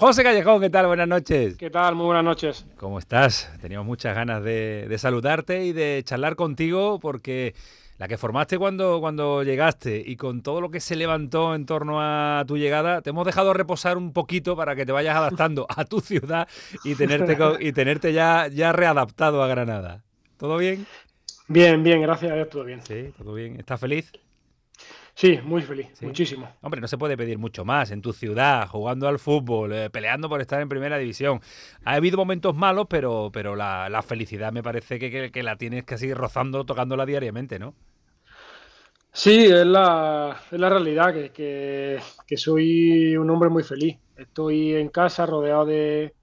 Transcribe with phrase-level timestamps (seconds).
[0.00, 0.86] José Callejón, ¿qué tal?
[0.86, 1.56] Buenas noches.
[1.56, 1.96] ¿Qué tal?
[1.96, 2.64] Muy buenas noches.
[2.76, 3.52] ¿Cómo estás?
[3.60, 7.56] Teníamos muchas ganas de, saludarte y de charlar contigo porque
[7.96, 12.00] la que formaste cuando, cuando llegaste y con todo lo que se levantó en torno
[12.00, 15.84] a tu llegada, te hemos dejado reposar un poquito para que te vayas adaptando a
[15.84, 16.46] tu ciudad
[16.84, 20.04] y tenerte, y tenerte ya, ya readaptado a Granada.
[20.36, 20.86] ¿Todo bien?
[21.48, 22.82] Bien, bien, gracias a Dios, todo bien.
[22.86, 23.56] Sí, todo bien.
[23.58, 24.12] ¿Estás feliz?
[25.18, 26.48] Sí, muy feliz, muchísimo.
[26.60, 30.28] Hombre, no se puede pedir mucho más en tu ciudad, jugando al fútbol, eh, peleando
[30.28, 31.40] por estar en primera división.
[31.84, 36.64] Ha habido momentos malos, pero, pero la, felicidad me parece que, la tienes casi rozando,
[36.64, 37.74] tocándola diariamente, ¿no?
[39.12, 43.98] Sí, es la, es la realidad, que, que, soy un hombre muy feliz.
[44.16, 46.14] Estoy en casa rodeado de,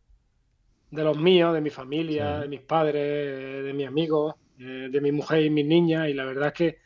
[0.92, 5.12] de los míos, de mi familia, de mis padres, de mis amigos, eh, de mi
[5.12, 6.85] mujer y mis niñas, y la verdad es que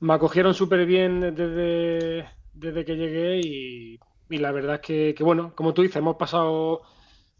[0.00, 5.72] me acogieron súper bien desde, desde que llegué y, la verdad es que, bueno, como
[5.72, 6.82] tú dices, hemos pasado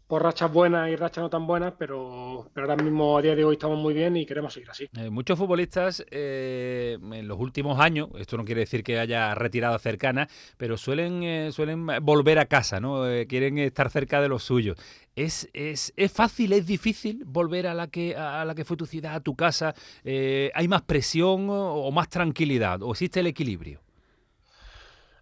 [0.07, 3.43] por rachas buenas y rachas no tan buenas, pero, pero ahora mismo a día de
[3.43, 4.89] hoy estamos muy bien y queremos seguir así.
[4.97, 9.77] Eh, muchos futbolistas eh, en los últimos años, esto no quiere decir que haya retirado
[9.79, 13.03] cercana, pero suelen, eh, suelen volver a casa, ¿no?
[13.27, 14.77] quieren estar cerca de los suyos.
[15.15, 18.85] ¿Es, es, ¿Es, fácil, es difícil volver a la que, a la que fue tu
[18.85, 19.73] ciudad, a tu casa?
[20.05, 22.81] ¿Hay más presión o más tranquilidad?
[22.83, 23.81] ¿O existe el equilibrio?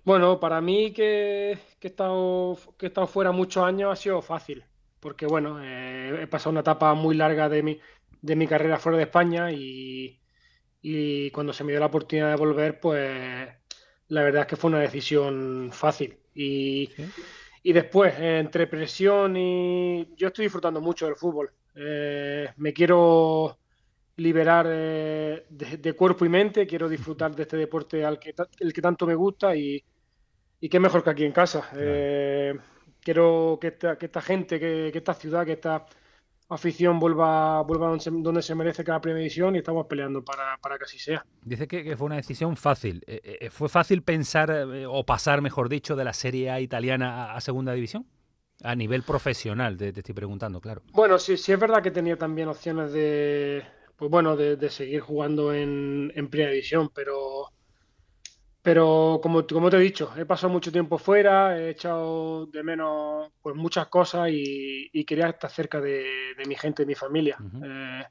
[0.03, 4.21] Bueno, para mí que, que, he estado, que he estado fuera muchos años ha sido
[4.21, 4.63] fácil
[5.05, 7.79] porque bueno, eh, he pasado una etapa muy larga de mi,
[8.23, 10.19] de mi carrera fuera de España y,
[11.31, 13.47] cuando se me dio la oportunidad de volver, pues
[14.07, 16.17] la verdad es que fue una decisión fácil.
[16.33, 16.89] Y,
[17.63, 20.07] después, entre presión y...
[20.17, 21.51] Yo estoy disfrutando mucho del fútbol.
[21.75, 23.59] Eh, me quiero
[24.15, 28.81] liberar eh, de, cuerpo y mente, quiero disfrutar de este deporte al que, el que
[28.81, 29.83] tanto me gusta y,
[30.59, 31.69] y qué mejor que aquí en casa
[33.05, 35.85] quiero que esta, que esta gente, que, esta ciudad, que esta
[36.49, 40.97] afición vuelva, vuelva donde, se, merece cada primera división y estamos peleando para, que así
[40.99, 41.23] sea.
[41.43, 43.03] Dice que, fue una decisión fácil.
[43.07, 47.33] Eh, eh, ¿Fue fácil pensar eh, o pasar, mejor dicho, de la Serie A italiana
[47.33, 48.07] a, segunda división?
[48.63, 50.81] A nivel profesional, te, estoy preguntando, claro.
[50.91, 53.63] Bueno, sí, sí es verdad que tenía también opciones de,
[53.95, 57.51] pues bueno, de, seguir jugando en, en primera división, pero
[58.65, 63.31] pero como, como te he dicho, he pasado mucho tiempo fuera, he echado de menos
[63.39, 67.37] pues muchas cosas y, quería estar cerca de, mi gente, de mi familia.
[67.63, 68.03] Eh,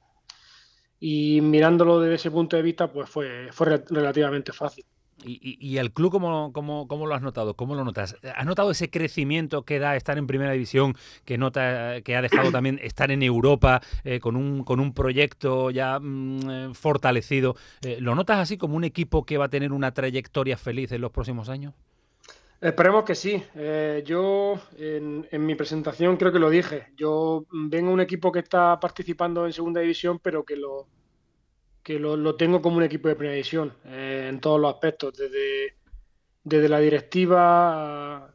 [1.00, 4.84] y mirándolo desde ese punto de vista, pues fue, fue relativamente fácil.
[5.24, 7.54] ¿Y, y, el club ¿cómo, cómo, cómo, lo has notado?
[7.54, 8.16] ¿Cómo lo notas?
[8.36, 12.52] ¿Has notado ese crecimiento que da estar en primera división, que nota que ha dejado
[12.52, 17.56] también estar en Europa eh, con, un, con un proyecto ya mm, eh, fortalecido?
[17.82, 21.00] Eh, ¿Lo notas así como un equipo que va a tener una trayectoria feliz en
[21.00, 21.74] los próximos años?
[22.60, 23.42] Esperemos que sí.
[24.06, 26.86] yo en, en, mi presentación creo que lo dije.
[26.96, 30.86] Yo vengo a un equipo que está participando en segunda división, pero que lo,
[31.84, 35.76] que lo, tengo como un equipo de primera división eh, en todos los aspectos, desde,
[36.42, 38.32] desde la directiva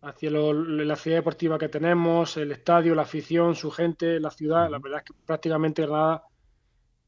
[0.00, 4.70] hacia la ciudad deportiva que tenemos, el estadio, la afición, su gente, la ciudad.
[4.70, 6.22] La verdad es que prácticamente Granada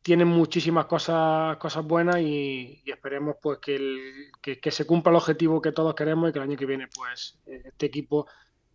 [0.03, 5.61] tiene muchísimas cosas, cosas buenas y, esperemos pues que, el, que, se cumpla el objetivo
[5.61, 8.27] que todos queremos y que el año que viene pues este equipo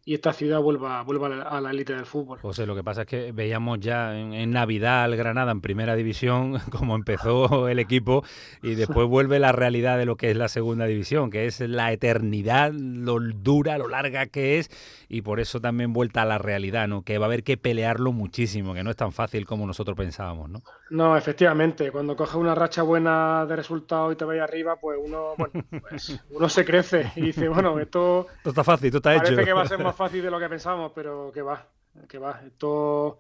[0.04, 2.40] y esta ciudad vuelva, vuelva a la élite del fútbol.
[2.40, 6.60] José, lo que pasa es que veíamos ya en, Navidad al Granada en primera división,
[6.72, 8.24] como empezó el equipo,
[8.64, 11.92] y después vuelve la realidad de lo que es la segunda división, que es la
[11.92, 14.70] eternidad, lo dura, lo larga que es,
[15.08, 17.04] y por eso también vuelta a la realidad, ¿no?
[17.04, 20.50] Que va a haber que pelearlo muchísimo, que no es tan fácil como nosotros pensábamos,
[20.50, 20.62] ¿no?
[20.90, 25.36] No, efectivamente, cuando coges una racha buena de resultados y te vayas arriba, pues uno,
[25.38, 28.28] bueno, pues uno se crece y dice, bueno, esto...
[28.42, 29.36] Esto está fácil, esto está hecho.
[29.36, 31.68] que va a ser fácil de lo que pensamos, pero que va,
[32.08, 32.42] que va.
[32.46, 33.20] Esto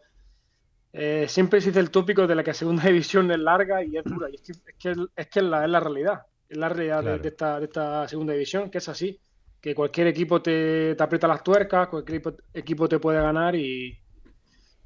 [0.94, 4.04] eh, siempre se dice el tópico de la que segunda división es larga y es
[4.04, 4.30] dura.
[4.30, 6.26] Y es que es, que, es, la, es la realidad.
[6.50, 9.20] Es la realidad de, esta, de esta segunda división, que es así.
[9.62, 12.22] Que cualquier equipo te, te aprieta las tuercas, cualquier
[12.54, 13.98] equipo, te puede ganar y,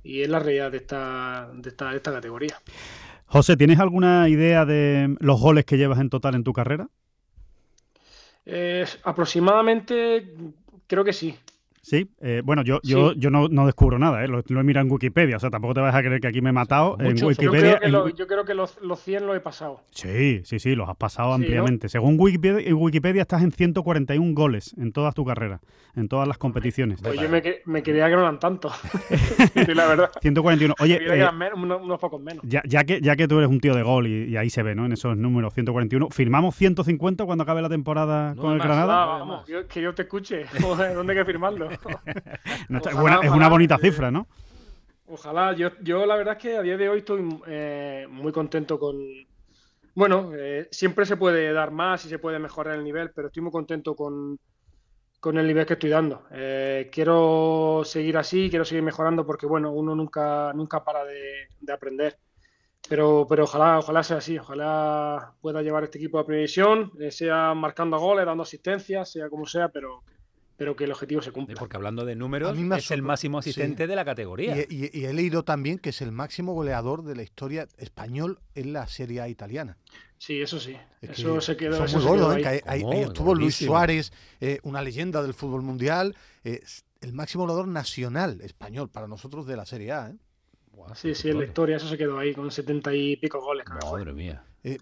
[0.03, 2.61] y es la realidad de esta, de esta, de esta categoría.
[3.25, 6.89] José, ¿tienes alguna idea de los goles que llevas en total en tu carrera?
[8.45, 10.35] Eh, aproximadamente,
[10.87, 11.35] creo que sí.
[11.85, 14.27] Sí, eh, bueno, yo, yo, yo no, no, descubro nada, ¿eh?
[14.27, 16.49] lo, he mirado en Wikipedia, o sea, tampoco te vas a creer que aquí me
[16.49, 16.97] he matado.
[16.99, 17.79] En Wikipedia,
[18.15, 19.81] yo, creo que los, los 100 los he pasado.
[19.91, 21.87] Sí, sí, sí, los has pasado ampliamente.
[21.87, 25.61] Según Wikipedia, Wikipedia, estás en 141 goles en toda tu carrera,
[25.95, 27.03] en todas las competiciones.
[27.03, 28.73] Pues yo me, me creía que no eran tantos,
[29.67, 30.09] la verdad.
[30.21, 30.73] 141.
[30.79, 32.43] Oye, eh, unos, pocos menos.
[32.47, 34.73] Ya, ya, que, ya que tú eres un tío de gol y, ahí se ve,
[34.73, 34.87] ¿no?
[34.87, 36.09] En esos números, 141.
[36.09, 39.05] ¿Firmamos 150 cuando acabe la temporada con el Granada?
[39.05, 40.45] vamos, que yo te escuche.
[40.95, 41.74] ¿Dónde hay que firmarlo?
[43.23, 44.27] Es, una bonita cifra, ¿no?
[45.07, 48.79] Ojalá, yo, yo la verdad es que a día de hoy estoy eh, muy contento
[48.79, 48.97] con...
[49.93, 53.43] Bueno, eh, siempre se puede dar más y se puede mejorar el nivel, pero estoy
[53.43, 54.37] muy contento con,
[55.25, 56.27] con el nivel que estoy dando.
[56.29, 62.19] Eh, quiero seguir así, quiero seguir mejorando porque, bueno, uno nunca, nunca para de, aprender.
[62.87, 67.55] Pero, pero ojalá, ojalá sea así, ojalá pueda llevar este equipo a previsión, eh, sea
[67.55, 70.03] marcando goles, dando asistencias, sea como sea, pero
[70.57, 71.55] pero que el objetivo se cumpla.
[71.57, 74.57] Porque hablando de números, es el máximo asistente de la categoría.
[74.69, 78.87] Y, he leído también que es el máximo goleador de la historia español en la
[78.87, 79.77] Serie A italiana.
[80.17, 80.75] Sí, eso sí.
[81.01, 81.79] eso se quedó.
[81.81, 82.63] muy gordo, ¿eh?
[82.65, 82.83] ahí.
[83.01, 86.61] estuvo Luis Suárez, eh, una leyenda del fútbol mundial, eh,
[87.01, 90.09] el máximo goleador nacional español para nosotros de la Serie A.
[90.09, 90.15] ¿eh?
[90.93, 93.65] Sí, sí, en la historia eso se quedó ahí con setenta y pico goles.
[93.67, 94.43] Madre mía.
[94.67, 94.79] Eh,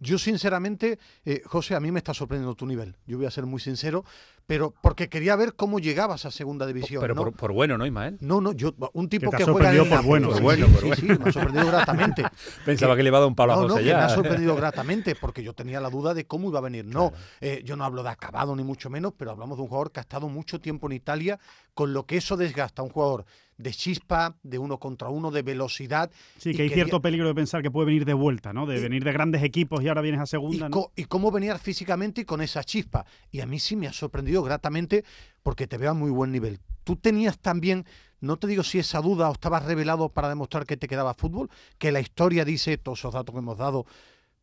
[0.00, 2.94] yo sinceramente, eh, José, a mí me está sorprendiendo tu nivel.
[3.06, 4.04] Yo voy a ser muy sincero,
[4.46, 7.00] pero porque quería ver cómo llegabas a segunda división.
[7.00, 8.18] Pero por, bueno, ¿no, Ismael?
[8.20, 10.28] No, no, yo, un tipo que, que juega en por bueno.
[10.28, 12.22] Por bueno, sí, sí, me ha sorprendido gratamente.
[12.66, 13.96] Pensaba que, le iba a dar un palo a José no, ya.
[13.96, 16.84] me ha sorprendido gratamente porque yo tenía la duda de cómo iba a venir.
[16.84, 19.90] No, eh, yo no hablo de acabado ni mucho menos, pero hablamos de un jugador
[19.90, 21.40] que ha estado mucho tiempo en Italia,
[21.72, 23.24] con lo que eso desgasta a un jugador
[23.56, 26.10] de chispa, de uno contra uno, de velocidad.
[26.38, 28.66] Sí, que hay cierto peligro de pensar que puede venir de vuelta, ¿no?
[28.66, 30.68] De venir de grandes equipos y ahora vienes a segunda.
[30.96, 33.04] Y, y cómo venir físicamente y con esa chispa.
[33.30, 35.04] Y a mí sí me ha sorprendido gratamente
[35.42, 36.58] porque te veo a muy buen nivel.
[36.84, 37.86] Tú tenías también,
[38.20, 41.50] no te digo si esa duda o estabas revelado para demostrar que te quedaba fútbol,
[41.78, 43.86] que la historia dice todos esos datos que hemos dado,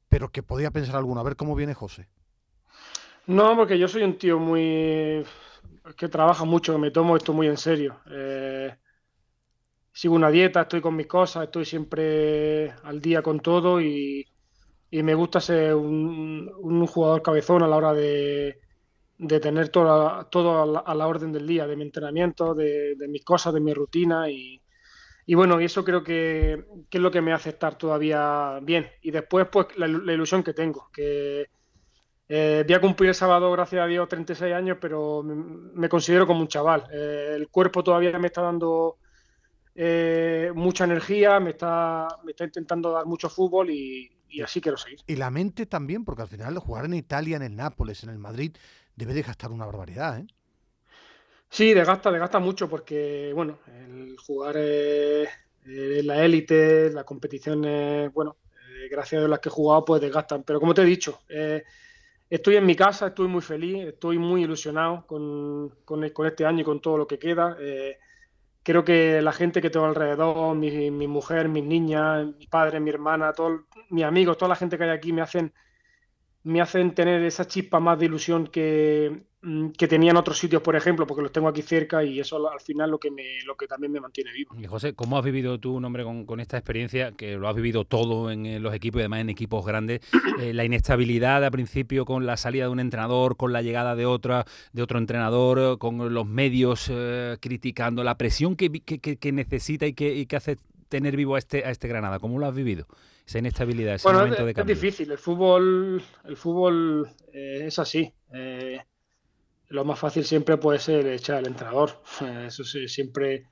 [0.10, 1.22] pero que podía pensar alguno.
[1.22, 2.08] A ver cómo viene José.
[3.28, 5.24] No, porque yo soy un tío muy
[5.98, 8.00] que trabaja mucho, que me tomo esto muy en serio.
[8.10, 8.76] Eh,
[9.94, 14.28] sigo una dieta, estoy con mis cosas, estoy siempre al día con todo y,
[14.92, 18.60] me gusta ser un, jugador cabezón a la hora de,
[19.42, 23.62] tener todo, todo a, la, orden del día, de mi entrenamiento, de, mis cosas, de
[23.62, 24.62] mi rutina y,
[25.34, 28.90] bueno, y eso creo que, es lo que me hace estar todavía bien.
[29.02, 31.48] Y después, pues, la, ilusión que tengo, que
[32.28, 36.42] eh, voy a cumplir el sábado, gracias a Dios, 36 años, pero me, considero como
[36.42, 36.86] un chaval.
[36.92, 38.98] Eh, el cuerpo todavía me está dando
[39.76, 44.12] eh, mucha energía, me está, me está intentando dar mucho fútbol y,
[44.44, 45.00] así quiero seguir.
[45.08, 48.18] Y la mente también, porque al final jugar en Italia, en el Nápoles, en el
[48.18, 48.56] Madrid,
[48.96, 50.28] debe de gastar una barbaridad, ¿eh?
[51.50, 55.28] Sí, desgasta, desgasta mucho porque, bueno, el jugar en
[56.08, 57.62] la élite, la competición,
[58.14, 58.38] bueno,
[58.82, 60.44] eh, gracias a las que he jugado, pues desgastan.
[60.44, 61.64] Pero como te he dicho, eh,
[62.30, 66.62] estoy en mi casa, estoy muy feliz, estoy muy ilusionado con, con, con este año
[66.62, 67.58] y con todo lo que queda.
[68.64, 72.90] Creo que la gente que tengo alrededor, mi, mi mujer, mis niñas, mi padre, mi
[72.92, 75.54] hermana, todos mis amigos, toda la gente que hay aquí me hacen,
[76.44, 79.26] me hacen tener esa chispa más de ilusión que,
[79.76, 82.60] que tenía en otros sitios, por ejemplo, porque los tengo aquí cerca y eso al
[82.60, 84.56] final lo que me, lo que también me mantiene vivo.
[84.60, 87.84] Y José, ¿cómo has vivido tú, un hombre, con, esta experiencia, que lo has vivido
[87.84, 90.02] todo en, los equipos y además en equipos grandes,
[90.40, 94.06] eh, la inestabilidad al principio con la salida de un entrenador, con la llegada de
[94.06, 99.94] otra, de otro entrenador, con los medios eh, criticando, la presión que, que, necesita y
[99.94, 102.20] que, y que hace tener vivo a este, a este Granada?
[102.20, 102.86] ¿Cómo lo has vivido?
[103.26, 104.74] esa inestabilidad, ese momento de cambio.
[104.74, 108.12] Es difícil, el fútbol, el fútbol eh, es así.
[108.34, 108.80] Eh,
[109.72, 112.02] lo más fácil siempre puede ser echar al entrenador.
[112.22, 113.48] Eh, eso sí, siempre,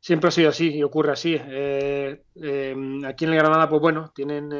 [0.00, 1.34] siempre ha sido así y ocurre así.
[1.34, 1.44] aquí
[2.34, 4.50] en el Granada, pues bueno, tienen,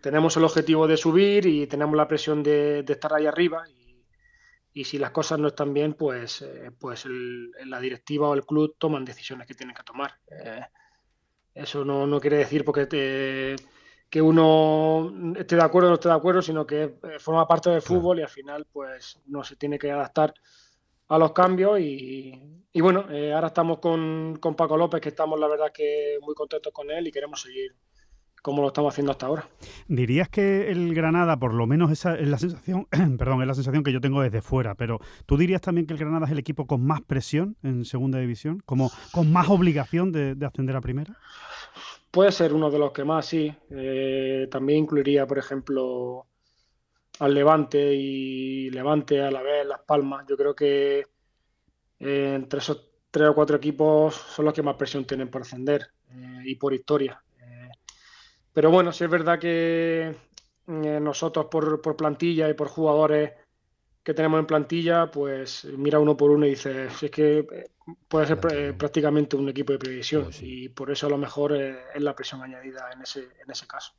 [0.00, 3.64] tenemos el objetivo de subir y tenemos la presión de, estar ahí arriba.
[4.72, 6.44] Y, si las cosas no están bien, pues,
[6.78, 7.04] pues
[7.66, 10.14] la directiva o el club toman decisiones que tienen que tomar.
[11.54, 13.56] Eso no, no quiere decir porque te,
[14.10, 17.70] que uno esté de acuerdo o no esté de acuerdo, sino que eh, forma parte
[17.70, 20.34] del fútbol y al final pues no se tiene que adaptar
[21.08, 25.38] a los cambios y, y bueno, eh, ahora estamos con, con, Paco López, que estamos
[25.38, 27.74] la verdad que muy contentos con él y queremos seguir
[28.42, 29.48] como lo estamos haciendo hasta ahora.
[29.86, 32.86] ¿Dirías que el Granada, por lo menos esa es la sensación,
[33.18, 35.98] perdón, es la sensación que yo tengo desde fuera, pero tú dirías también que el
[35.98, 40.36] Granada es el equipo con más presión en segunda división, como con más obligación de,
[40.44, 41.16] ascender a primera?
[42.10, 43.54] Puede ser uno de los que más, sí.
[43.70, 46.26] Eh, también incluiría, por ejemplo,
[47.20, 50.26] al Levante y Levante a la vez, Las Palmas.
[50.28, 51.06] Yo creo que
[52.00, 55.92] eh, entre esos tres o cuatro equipos son los que más presión tienen por ascender
[56.10, 57.22] eh, y por historia.
[58.52, 60.14] Pero bueno, sí es verdad que
[60.66, 63.32] eh, nosotros por, plantilla y por jugadores
[64.10, 67.70] que tenemos en plantilla, pues mira uno por uno y dice, es que eh,
[68.08, 72.02] puede ser prácticamente un equipo de previsión pues y por eso a lo mejor es
[72.02, 73.92] la presión añadida en ese, en ese caso.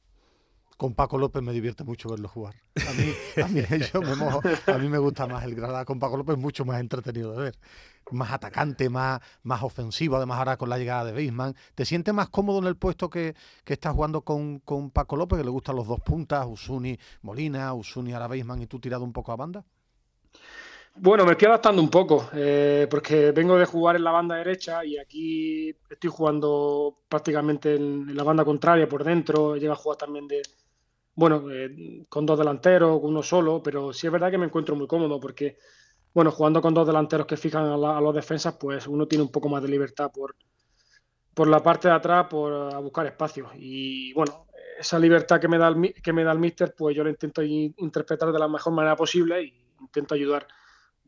[0.76, 2.56] con Paco López me divierte mucho verlo jugar.
[2.76, 3.62] A mí, a mí,
[3.94, 6.82] yo me mojo, a mí me gusta más el Granada con Paco López, mucho más
[6.82, 7.60] entretenido de ver.
[8.12, 11.56] Más atacante, más, más ofensivo, además ahora con la llegada de Beisman.
[11.74, 15.38] ¿Te sientes más cómodo en el puesto que, que estás jugando con, con, Paco López,
[15.38, 19.14] que le gustan los dos puntas, Usuni Molina, Usuni ahora Beisman y tú tirado un
[19.14, 19.64] poco a banda?
[20.96, 24.86] Bueno, me estoy adaptando un poco, eh, porque vengo de jugar en la banda derecha
[24.86, 29.56] y aquí estoy jugando prácticamente en, la banda contraria por dentro.
[29.56, 30.42] Llega a jugar también de,
[31.16, 34.86] bueno, eh, con dos delanteros, uno solo, pero sí es verdad que me encuentro muy
[34.86, 35.58] cómodo porque,
[36.14, 39.50] bueno, jugando con dos delanteros que fijan a, los defensas, pues uno tiene un poco
[39.50, 40.36] más de libertad por,
[41.34, 43.50] por la parte de atrás, por a buscar espacio.
[43.56, 44.48] Y bueno,
[44.80, 47.42] esa libertad que me da el, que me da el míster, pues yo la intento
[47.44, 50.48] interpretar de la mejor manera posible y intento ayudar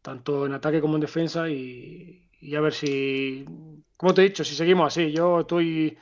[0.03, 3.45] tanto en ataque como en defensa y, y a ver si,
[3.97, 5.97] como te he dicho, si seguimos así, yo estoy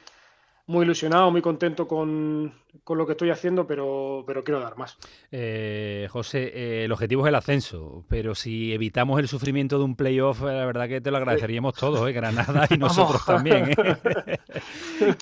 [0.65, 2.51] muy ilusionado, muy contento con,
[2.87, 4.97] lo que estoy haciendo, pero, pero quiero dar más.
[5.31, 9.95] Eh, José, eh, el objetivo es el ascenso, pero si evitamos el sufrimiento de un
[9.95, 12.13] playoff, eh, la verdad que te lo agradeceríamos todos, ¿eh?
[12.13, 13.71] Granada y nosotros también.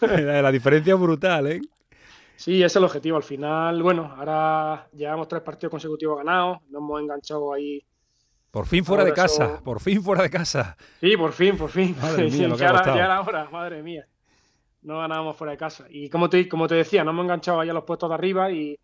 [0.02, 1.62] la diferencia es brutal, ¿eh?
[2.36, 3.18] Sí, es el objetivo.
[3.18, 7.84] Al final, bueno, ahora llevamos tres partidos consecutivos ganados, nos hemos enganchado ahí.
[8.52, 10.76] Por fin fuera de casa, por fin fuera de casa.
[11.00, 11.96] Sí, por fin, por fin.
[12.02, 14.08] Madre mía, ya, era hora, madre mía
[14.82, 15.86] no ganábamos fuera de casa.
[15.90, 18.52] Y como te, como te decía, no hemos enganchado ahí a los puestos de arriba
[18.52, 18.78] y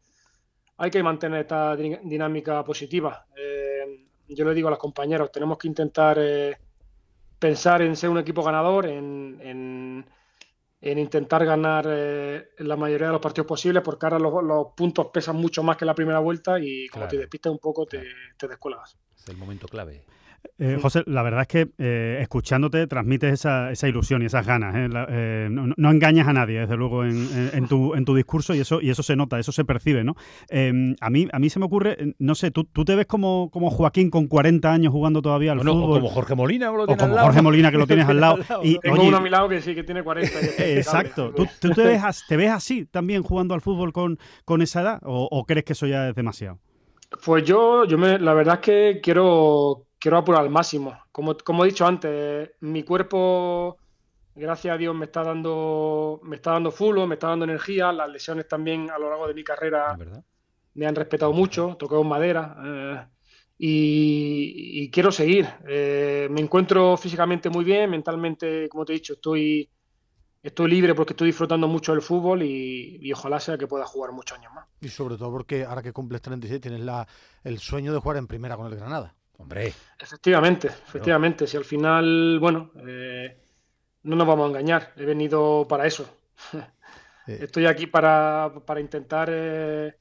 [0.77, 3.25] hay que mantener esta dinámica positiva.
[3.36, 6.57] Eh, yo le digo a los compañeros, tenemos que intentar eh,
[7.39, 10.05] pensar en ser un equipo ganador, en,
[10.92, 15.63] intentar ganar eh, la mayoría de los partidos posibles, porque ahora los, puntos pesan mucho
[15.63, 18.04] más que la primera vuelta y como te despistas un poco, te,
[18.38, 18.98] te descuelgas.
[19.18, 20.04] Es el momento clave.
[20.58, 24.75] Eh, José, la verdad es que eh, escuchándote transmites esa, esa, ilusión y esas ganas.
[24.75, 25.48] ¿eh?
[25.50, 29.04] no, engañas a nadie, desde luego, en, tu, en tu discurso y eso, y eso
[29.04, 30.04] se nota, eso se percibe.
[30.04, 30.16] ¿no?
[30.50, 33.50] Em, a, mí, a mí se me ocurre, no sé, ¿tú, tú te ves como,
[33.52, 35.92] como Joaquín con 40 años jugando todavía al fútbol?
[35.92, 38.38] O como Jorge Molina, o como Jorge Molina que lo tienes al lado.
[38.64, 40.40] y, Tengo uno a mi lado que sí, que tiene 40.
[40.60, 41.32] exacto.
[41.34, 45.28] ¿Tú, te, ves, te ves así también jugando al fútbol con, con esa edad o,
[45.32, 46.60] o crees que eso ya es demasiado?
[47.24, 50.96] Pues yo, yo me, la verdad es que quiero, quiero apurar al máximo.
[51.12, 53.80] Como, como he dicho antes, mi cuerpo,
[54.36, 57.92] gracias a Dios, me está dando, me está dando fulo, me está dando energía.
[57.92, 59.98] Las lesiones también a lo largo de mi carrera
[60.76, 62.56] me han respetado mucho, toqué con madera.
[62.64, 63.08] Eh,
[63.58, 65.48] y, quiero seguir.
[65.68, 69.68] Eh, me encuentro físicamente muy bien, mentalmente, como te he dicho, estoy,
[70.44, 74.12] estoy libre porque estoy disfrutando mucho del fútbol y, y, ojalá sea que pueda jugar
[74.12, 74.68] muchos años más.
[74.82, 77.08] Y sobre todo porque ahora que cumples 36 tienes la,
[77.44, 79.16] el sueño de jugar en primera con el Granada.
[79.38, 79.74] Hombre.
[80.00, 81.48] Efectivamente, efectivamente.
[81.48, 83.38] Si al final, bueno, eh,
[84.04, 84.94] no nos vamos a engañar.
[84.96, 86.10] He venido para eso.
[87.27, 89.96] Estoy aquí para, para intentar, eh,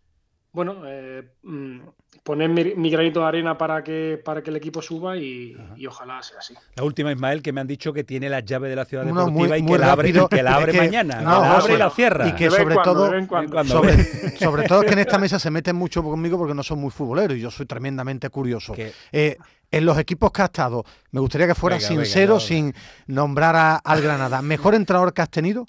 [0.52, 1.80] bueno, eh, mm,
[2.24, 5.54] poner mi, granito de arena para que, para que el equipo suba y,
[5.86, 6.54] ojalá sea así.
[6.74, 9.58] La última, Ismael, que me han dicho que tiene la llave de la ciudad deportiva
[9.58, 11.20] y que, la abre, que la abre mañana.
[11.20, 12.26] la abre y la cierra.
[12.26, 13.10] Y que sobre todo,
[14.38, 16.90] sobre, todo es que en esta mesa se meten mucho conmigo porque no son muy
[16.90, 18.74] futboleros y yo soy tremendamente curioso.
[19.12, 19.36] Eh,
[19.70, 22.74] en los equipos que has estado, me gustaría que fuera sincero sin
[23.06, 24.40] nombrar al Granada.
[24.40, 25.66] ¿Mejor entrenador que has tenido?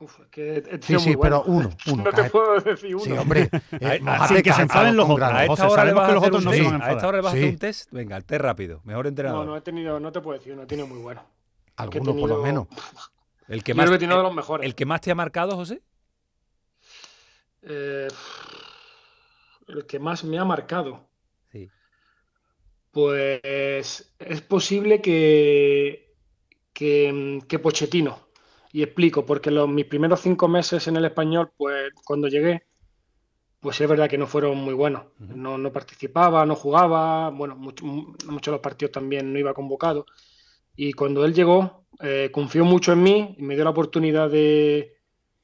[0.00, 2.04] Uf, que sí, sí, pero uno, uno.
[2.04, 3.04] No te puedo decir uno.
[3.04, 3.50] Sí, hombre.
[3.80, 5.28] Eh, Así que se enfaden los otros.
[5.28, 7.36] A esta hora le vas a hacer un, sí, a esta hora le vas a
[7.36, 7.92] hacer un test.
[7.92, 8.80] Venga, el test rápido.
[8.84, 9.44] Mejor entrenador.
[9.44, 11.22] No, no he tenido, no te puedo decir, no he tenido muy bueno.
[11.76, 12.66] Alguno por lo menos.
[13.48, 14.66] El que, más, creo que de los mejores.
[14.66, 15.80] ¿El que más te ha marcado, José?
[17.62, 18.08] Eh,
[19.68, 21.08] el que más me ha marcado.
[21.50, 21.70] Sí.
[22.90, 26.14] Pues es posible que,
[26.74, 28.27] que, que Pochettino
[28.72, 32.64] y explico, porque los, mis primeros cinco meses en el español, pues cuando llegué,
[33.60, 35.04] pues es verdad que no fueron muy buenos.
[35.18, 37.84] No, no participaba, no jugaba, bueno, muchos
[38.24, 40.06] de los partidos también no iba convocado.
[40.76, 44.94] Y cuando él llegó, eh, confió mucho en mí y me dio la oportunidad de,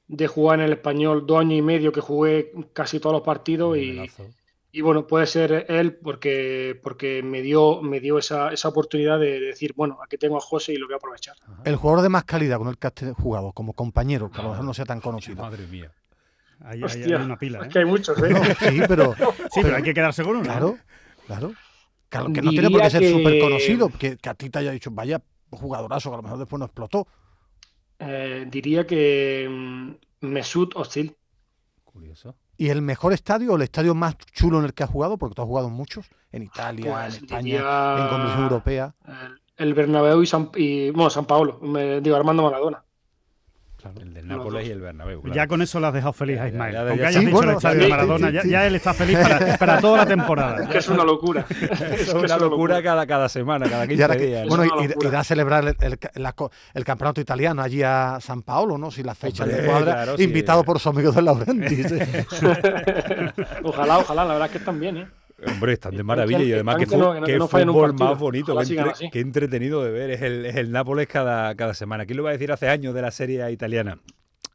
[0.07, 3.76] de, jugar en el español dos años y medio que jugué casi todos los partidos
[3.76, 4.00] y,
[4.76, 9.38] y bueno, puede ser él porque, porque me dio, me dio esa, esa oportunidad de
[9.38, 11.37] decir, bueno, aquí tengo a José y lo voy a aprovechar.
[11.64, 14.50] El jugador de más calidad con el que has jugado, como compañero, que a lo
[14.50, 15.43] mejor no sea tan conocido.
[15.43, 15.93] Madre mía.
[16.64, 17.61] Hay, hay, una pila.
[17.61, 17.66] ¿eh?
[17.69, 18.57] Es que hay muchos, ¿eh?
[18.59, 19.14] sí, pero,
[19.52, 20.43] sí, pero, hay que quedarse con uno.
[20.43, 20.76] Claro,
[21.28, 21.52] claro.
[22.09, 24.73] Claro, que no tiene por qué ser súper conocido, que, que, a ti te haya
[24.73, 27.07] dicho, vaya jugadorazo, que a lo mejor después no explotó.
[28.00, 31.16] Eh, diría que mm, Mesut Özil.
[31.85, 32.35] Curioso.
[32.56, 35.18] ¿Y el mejor estadio o el estadio más chulo en el que has jugado?
[35.18, 38.94] Porque tú has jugado muchos, en Italia, pues en España, en Comisión Europea.
[39.56, 42.84] El, Bernabéu y San, y, bueno, San Paolo, me digo Armando Maradona.
[44.00, 45.21] El del Nápoles y el Bernabéu.
[45.23, 45.35] claro.
[45.35, 46.73] Ya con eso lo has dejado feliz a Ismael.
[46.75, 47.09] ya, ya, Con que ya.
[47.09, 48.49] hayas Sí, dicho bueno, el estadio de sí, Maradona, sí, ya, sí.
[48.50, 50.62] ya él está feliz para, para toda la temporada.
[50.64, 51.45] Es que es una locura.
[51.50, 54.43] Es que Es una locura cada, cada semana, cada 15 Y ahora que- días.
[54.47, 54.57] ¿no?
[54.57, 55.09] bueno, locura.
[55.09, 58.91] irá a celebrar el, el- la co- el campeonato italiano allí a San Paolo, ¿no?
[58.91, 60.25] Si la fecha Hombre, le cuadra, claro, sí.
[60.25, 61.83] invitado por su amigo de Laurenti.
[61.85, 61.99] sí.
[63.62, 65.07] Ojalá, ojalá, la verdad es que están bien, ¿eh?
[65.51, 69.21] Hombre, están de maravilla y además que, que no- que fútbol más bonito, qué, entre-
[69.21, 72.05] entretenido de ver es el, es el Nápoles cada, cada semana.
[72.07, 73.99] ¿Quién lo iba a decir hace años de la serie italiana?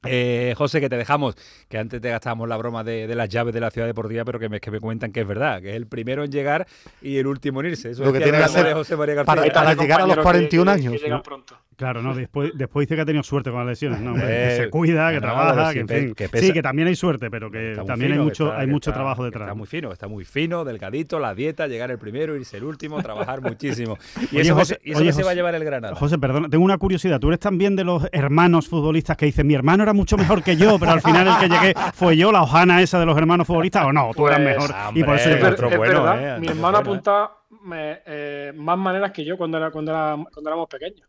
[0.06, 1.36] Eh, José, que te dejamos,
[1.68, 4.40] que antes te gastábamos la broma de, de las llaves de la ciudad deportiva, pero
[4.40, 6.66] que me, que me cuentan que es verdad, que es el primero en llegar
[7.02, 7.90] y el último en irse.
[7.92, 9.26] Eso Lo que tiene que hacer José María García.
[9.52, 11.24] para- llegar a los compañeros 41 que- años, que llegan ¿no?
[11.24, 11.58] pronto.
[11.80, 14.12] Claro, no, después, después dice que ha tenido suerte con las lesiones, ¿no?
[14.12, 16.14] hombre, que Eh, se cuida, que trabaja, que en pe- fin.
[16.14, 18.68] que pesa- sí, que también hay suerte, pero que también fino, hay mucho, está- hay
[18.68, 19.44] mucho está- trabajo detrás.
[19.48, 23.02] Está muy fino, está muy fino, delgadito, la dieta, llegar el primero, irse el último,
[23.04, 23.98] trabajar muchísimo.
[24.32, 25.96] Y Oye, eso, José- eso oye, que se va a llevar el Granada.
[25.96, 27.18] José, perdona, tengo una curiosidad.
[27.20, 30.58] Tú eres también de los hermanos futbolistas que dicen, mi hermano era mucho mejor que
[30.58, 33.48] yo, pero al final el que llegué fue yo, la hojana esa de los hermanos
[33.48, 34.76] futbolistas, o no, tú eras Pues, mejor.
[34.96, 37.32] y por eso Es, otro es bueno, verdad, eh, mi otro hermano bueno, apunta
[37.64, 41.08] me- eh, más maneras que yo cuando, era, cuando, era, cuando éramos pequeños.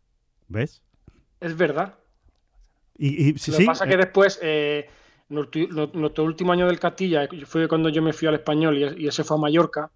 [0.51, 0.81] ¿Ves?
[1.41, 1.99] Es verdad.
[2.97, 4.89] Y, y- sí, Lo sí, que pasa es eh, que después, eh,
[5.29, 5.61] nuestro,
[5.93, 9.23] nuestro último año del Castilla fue cuando yo me fui al español y, y ese
[9.23, 9.91] fue a Mallorca.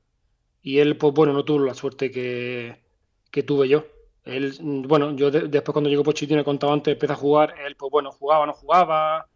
[0.61, 2.83] Y él, pues bueno, no tuvo la suerte que,
[3.31, 3.85] que tuve yo.
[4.25, 4.55] Él,
[4.87, 7.55] bueno, yo de- después cuando llegó Pochettino, he contado antes, empecé a jugar.
[7.65, 9.27] Él, pues bueno, jugaba, no jugaba.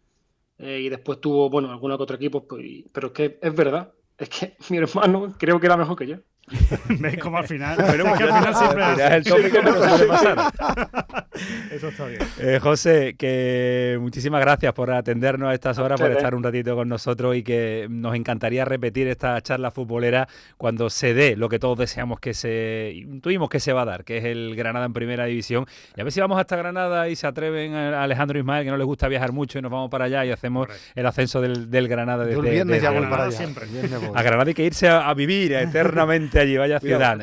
[0.58, 2.46] eh, y después tuvo, bueno, alguna que otro equipo.
[2.48, 3.92] Pues, y- pero es que es verdad.
[4.18, 6.16] Es que mi hermano creo que era mejor que yo.
[6.88, 7.78] ves como al final.
[7.80, 10.52] Es que al final ya siempre dirás el tópico, pero suele pasar.
[11.72, 12.20] Eso está bien.
[12.40, 16.88] Eh, José, que muchísimas gracias por atendernos a estas horas, por estar un ratito con
[16.88, 20.28] nosotros y que nos encantaría repetir esta charla futbolera
[20.58, 24.04] cuando se dé lo que todos deseamos que se intuimos que se va a dar,
[24.04, 25.66] que es el Granada en primera división.
[25.96, 28.76] Y a ver si vamos hasta Granada y se atreven a Alejandro Ismael, que no
[28.76, 31.88] les gusta viajar mucho, y nos vamos para allá y hacemos el ascenso del, del
[31.88, 33.36] Granada desde, Yo el viernes ya desde- voy para allá.
[33.36, 33.66] siempre.
[33.66, 34.10] voy.
[34.14, 37.18] A Granada hay que irse a, a vivir eternamente allí, vaya ciudad.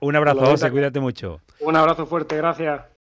[0.00, 1.40] Un abrazo, José, cuídate mucho.
[1.60, 2.80] Un abrazo fuerte, gracias.